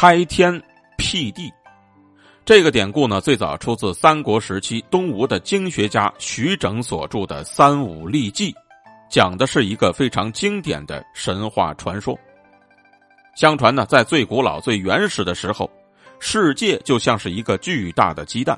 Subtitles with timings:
[0.00, 0.62] 开天
[0.96, 1.52] 辟地。
[2.44, 8.52] 这个典故呢，最早出自三国时期东吴的经学家徐整所著的《三武历纪》，
[9.10, 12.16] 讲的是一个非常经典的神话传说。
[13.34, 15.68] 相传呢，在最古老、最原始的时候，
[16.20, 18.56] 世界就像是一个巨大的鸡蛋，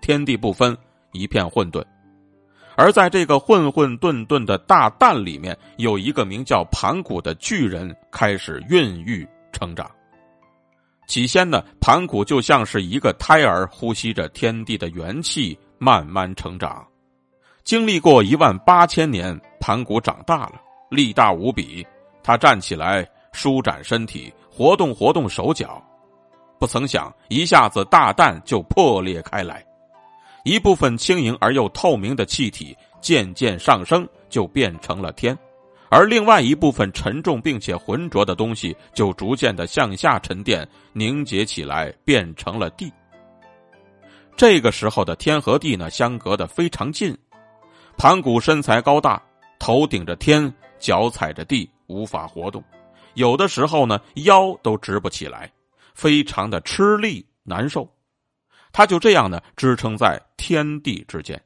[0.00, 0.78] 天地不分，
[1.10, 1.84] 一片混沌。
[2.76, 9.90] 而在这个混混沌沌的大蛋里面，有一个名叫盘古的巨人开始孕育成长。
[11.06, 16.86] 起先呢，盘古就像是一个胎儿，呼吸着天地的元气，慢慢成长。
[17.62, 21.86] 经历过一万八千年，盘古长大了，力大无比。
[22.22, 25.82] 他站起来，舒展身体，活动活动手脚。
[26.58, 29.64] 不曾想，一下子大蛋就破裂开来，
[30.42, 35.38] 一部分轻盈而又透明的气体渐渐上升，就变成了天。
[35.88, 42.92] 而另外一部分沉重并且浑浊的东西，就逐渐的向下沉淀、凝结起来，变成了地。
[44.36, 47.16] 这个时候的天和地呢，相隔的非常近。
[47.96, 49.22] 盘古身材高大，
[49.58, 52.62] 头顶着天，脚踩着地，无法活动，
[53.14, 55.50] 有的时候呢，腰都直不起来，
[55.94, 57.88] 非常的吃力难受。
[58.72, 61.40] 他就这样呢，支撑在天地之间。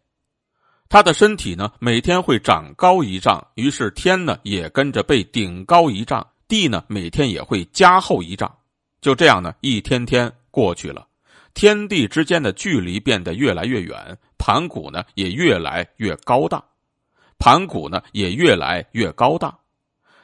[0.90, 8.52] 他的身体呢，每天会长高一丈，于是天呢也跟着被顶高一丈，地呢每天也会加厚一丈。
[9.00, 11.06] 就这样呢，一天天过去了，
[11.54, 16.60] 天地之间的距离变得越来越远，盘古呢也越来越高大，
[17.38, 19.56] 盘古呢也越来越高大，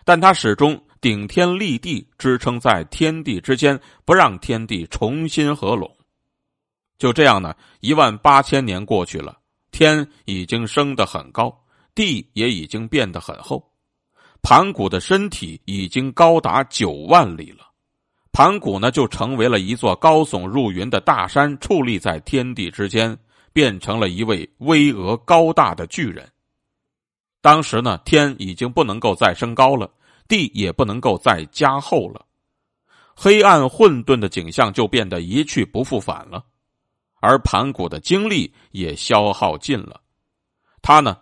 [0.04, 5.88] 但他始终顶天立地，支撑在天地之间，不让天地重新合拢。
[6.98, 9.38] 就这样呢，一万八千年过去了。
[9.76, 11.54] 天已经升得很高，
[11.94, 13.62] 地也已经变得很厚，
[14.40, 17.66] 盘古的身体已经高达九万里了，
[18.32, 23.14] 盘古呢就成为了一座高耸入云的大山，矗立在天地之间，
[23.52, 26.26] 变成了一位巍峨高大的巨人。
[27.42, 29.90] 当时呢，天已经不能够再升高了，
[30.26, 32.24] 地也不能够再加厚了，
[33.14, 36.42] 黑暗混沌的景象就变得一去不复返了。
[37.20, 40.00] 而盘古的精力也消耗尽了，
[40.82, 41.16] 他呢，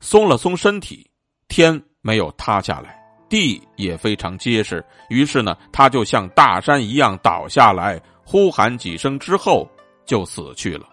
[0.00, 1.08] 松了松身体，
[1.48, 2.98] 天没有塌下来，
[3.28, 9.68] 地也非常结实，于是呢，他就像大山一样倒下来，呼喊几声之后
[10.04, 10.86] 就死去了。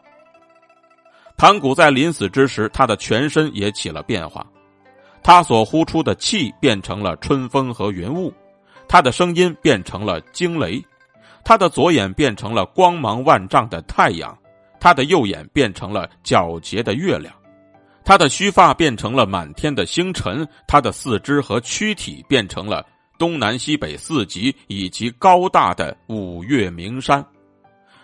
[1.36, 4.46] 盘古在临死之时，他的全身也起了变化，
[5.24, 8.32] 他所呼出的气变成了春风和云雾，
[8.88, 10.82] 他的声音变成了惊雷，
[11.44, 14.38] 他的左眼变成了光芒万丈的太阳。
[14.84, 17.34] 他的右眼变成了皎洁的月亮，
[18.04, 22.86] 他的须发变成了满天的星辰，他的四肢和躯体变成了
[23.18, 27.26] 东南西北四极以及高大的五岳名山，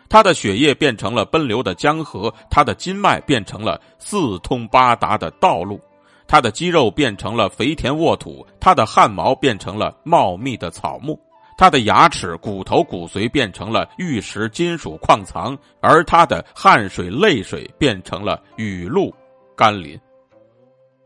[0.07, 5.81] 他的血液变成了奔流的江河，他的筋脉变成了四通八达的道路，
[6.29, 11.19] 他的肌肉变成了肥田沃土，他的汗毛变成了茂密的草木。
[11.59, 19.13] 他的牙齿、骨头、骨髓变成了玉石、金属矿藏，而他的汗水、泪水变成了雨露、
[19.57, 19.99] 甘霖。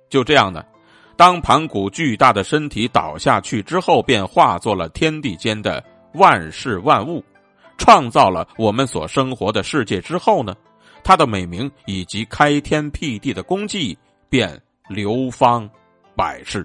[0.09, 0.63] 就这样呢，
[1.17, 5.83] 当盘古巨大的身体倒下去之后，便化作了天地间的
[6.13, 7.25] 万事万物，
[7.79, 10.55] 创造了我们所生活的世界之后呢，
[11.03, 13.97] 他的美名以及开天辟地的功绩
[14.29, 15.67] 便流芳
[16.15, 16.63] 百世。